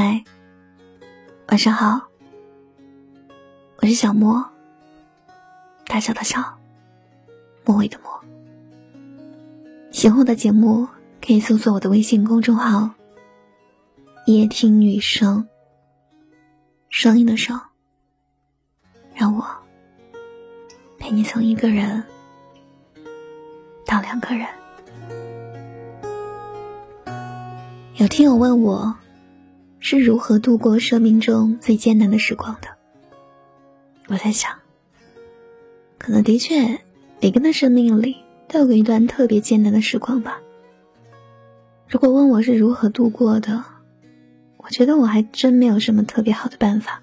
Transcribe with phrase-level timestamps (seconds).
[0.00, 0.22] 嗨，
[1.48, 2.00] 晚上好，
[3.78, 4.48] 我是小莫，
[5.86, 6.40] 大小的小，
[7.64, 8.24] 末尾的末。
[9.90, 10.86] 喜欢我的节目，
[11.20, 12.88] 可以搜索我的微信公众号
[14.26, 15.44] “夜听女生”，
[16.90, 17.60] 声音的声，
[19.16, 19.44] 让我
[20.96, 22.00] 陪你从一个人
[23.84, 24.46] 到两个人。
[27.96, 28.94] 有听友问我。
[29.90, 32.68] 是如何度过生命中最艰难的时光的？
[34.08, 34.52] 我在想，
[35.96, 36.78] 可能的确
[37.22, 40.42] 每个人的生命里都有过一段特别艰难的时光吧。
[41.88, 43.64] 如果问我是如何度过的，
[44.58, 47.00] 我觉得我还真没有什么特别好的办法，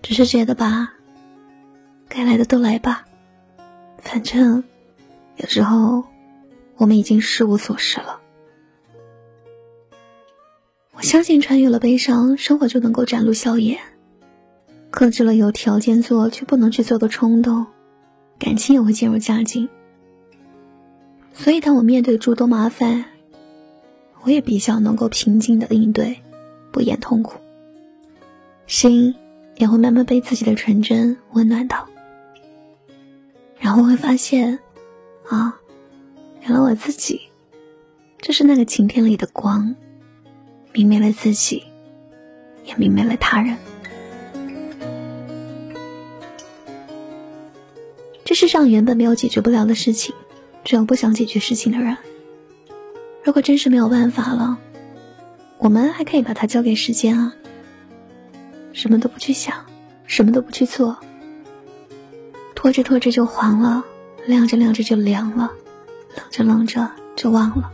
[0.00, 0.94] 只是觉得吧，
[2.08, 3.04] 该来的都来吧，
[3.98, 4.64] 反正
[5.36, 6.02] 有时候
[6.78, 8.19] 我们已经失无所失了。
[11.10, 13.76] 相信穿越了悲伤，生活就能够展露笑颜；
[14.92, 17.66] 克制了有条件做却不能去做的冲动，
[18.38, 19.68] 感情也会渐入佳境。
[21.32, 23.04] 所以，当我面对诸多麻烦，
[24.22, 26.16] 我也比较能够平静的应对，
[26.70, 27.40] 不言痛苦，
[28.68, 29.12] 心
[29.56, 31.88] 也会慢慢被自己的纯真温暖到。
[33.58, 34.56] 然后会发现，
[35.28, 35.58] 啊，
[36.42, 37.20] 原来我自己
[38.22, 39.74] 就是那个晴天里的光。
[40.72, 41.64] 明媚了自己，
[42.64, 43.56] 也明媚了他人。
[48.24, 50.14] 这世上原本没有解决不了的事情，
[50.62, 51.96] 只有不想解决事情的人。
[53.24, 54.56] 如果真是没有办法了，
[55.58, 57.34] 我们还可以把它交给时间啊。
[58.72, 59.66] 什么都不去想，
[60.06, 60.96] 什么都不去做，
[62.54, 63.84] 拖着拖着就黄了，
[64.26, 65.50] 晾着晾着就凉了，
[66.16, 67.72] 冷着冷着就忘了。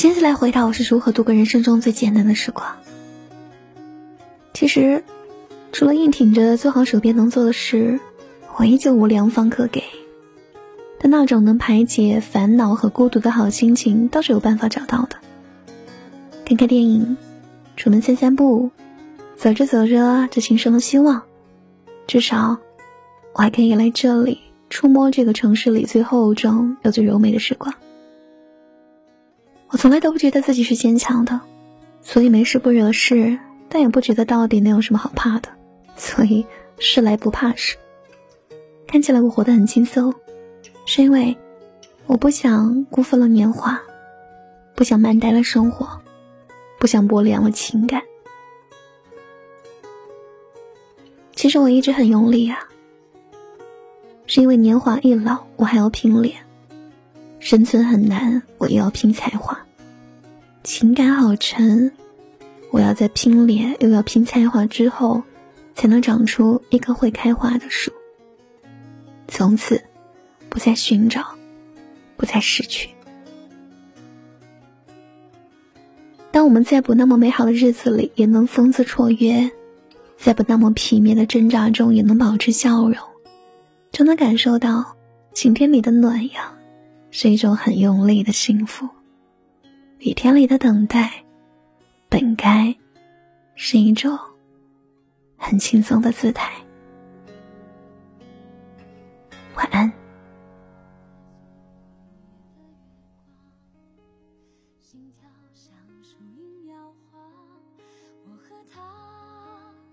[0.00, 2.66] 接下来回答我是如何度过人生中最艰难的时光。
[4.54, 5.04] 其实，
[5.72, 8.00] 除了硬挺着做好手边能做的事，
[8.56, 9.84] 我依旧无良方可给。
[10.98, 15.16] 但那种能排解烦恼和孤独的好心情，倒是有办法找到的。
[16.46, 17.18] 看看电影，
[17.76, 18.70] 出门散散步，
[19.36, 21.20] 走着走着就轻生了希望。
[22.06, 22.56] 至少，
[23.34, 24.40] 我还可以来这里
[24.70, 27.74] 触摸这个城市里最厚重又最柔美的时光。
[29.70, 31.40] 我从来都不觉得自己是坚强的，
[32.02, 33.38] 所以没事不惹事，
[33.68, 35.48] 但也不觉得到底能有什么好怕的，
[35.96, 36.44] 所以
[36.78, 37.76] 事来不怕事。
[38.86, 40.12] 看起来我活得很轻松，
[40.86, 41.36] 是因为
[42.06, 43.80] 我不想辜负了年华，
[44.74, 45.88] 不想慢待了生活，
[46.80, 48.02] 不想剥凉了情感。
[51.36, 52.58] 其实我一直很用力啊，
[54.26, 56.36] 是因为年华易老，我还要拼脸。
[57.40, 59.56] 生存很难，我又要拼才华；
[60.62, 61.90] 情感好沉，
[62.70, 65.22] 我要在拼脸又要拼才华之后，
[65.74, 67.90] 才能长出一棵会开花的树。
[69.26, 69.82] 从此，
[70.50, 71.24] 不再寻找，
[72.18, 72.90] 不再失去。
[76.30, 79.50] 当我们在不那么美好的日子里也能风姿绰约，
[80.18, 82.96] 在不那么体面的挣扎中也能保持笑容，
[83.90, 84.94] 就能感受到
[85.32, 86.59] 晴天里的暖阳。
[87.10, 88.88] 是一种很用力的幸福，
[89.98, 91.24] 雨天里的等待，
[92.08, 92.74] 本该
[93.56, 94.18] 是一种
[95.36, 96.52] 很轻松的姿态。
[99.56, 99.92] 晚安。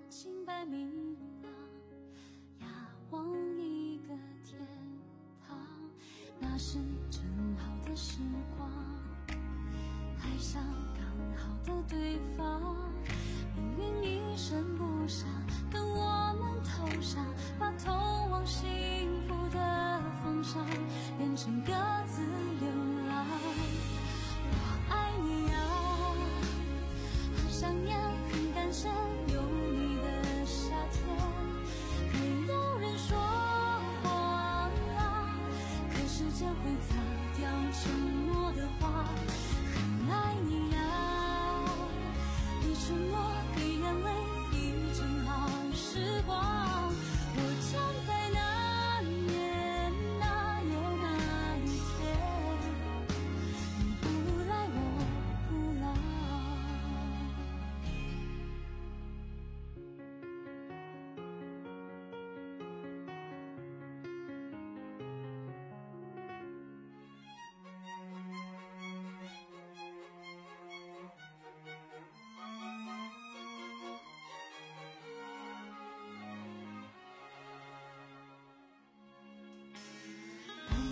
[0.09, 0.28] 是
[8.00, 8.19] 时
[8.56, 8.69] 光，
[10.22, 10.62] 爱上
[10.94, 11.03] 刚
[11.35, 12.78] 好的对方，
[13.75, 15.28] 命运一声不响，
[15.72, 17.25] 等我们投降，
[17.58, 18.63] 把通往幸
[19.28, 20.63] 福的方向
[21.18, 21.74] 变成各
[22.08, 22.22] 自
[22.59, 22.69] 流
[37.67, 37.91] 掉承
[38.28, 39.03] 诺的话，
[39.73, 40.79] 很爱你呀，
[42.61, 43.19] 你沉默，
[43.58, 44.09] 你眼泪，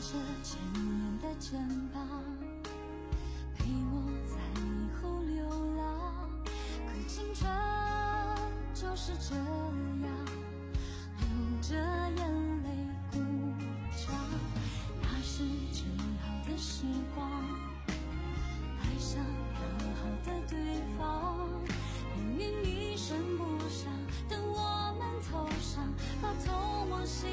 [0.06, 0.12] 着
[0.44, 1.60] 千年的肩
[1.92, 2.00] 膀，
[3.56, 4.64] 陪我在以
[5.02, 5.44] 后流
[5.78, 6.30] 浪。
[6.86, 7.50] 可青春
[8.76, 10.08] 就是这样，
[11.18, 11.26] 流
[11.60, 12.70] 着眼泪
[13.12, 13.18] 鼓
[13.98, 14.14] 掌，
[15.02, 15.44] 那是
[15.74, 15.84] 最
[16.22, 16.84] 好的时
[17.16, 17.28] 光。
[17.88, 19.20] 爱上
[19.56, 19.64] 刚
[19.96, 20.56] 好的对
[21.00, 21.50] 方，
[22.38, 23.92] 命运一声不响，
[24.30, 25.84] 等我们头上，
[26.22, 27.28] 把通往幸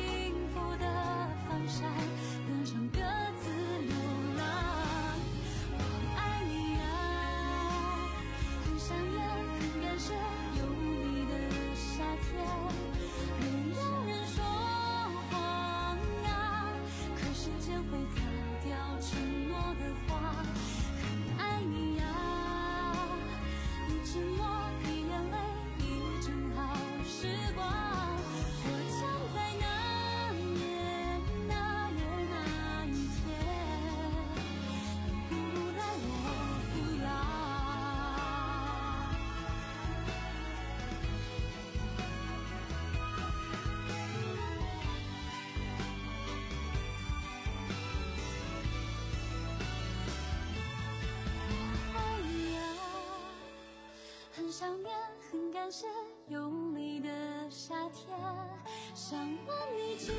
[55.73, 55.87] 很感谢
[56.29, 57.09] 有你的
[57.49, 58.15] 夏天，
[58.95, 60.13] 想问你几